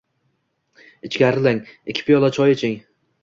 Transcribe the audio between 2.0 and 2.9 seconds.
piyola choy iching.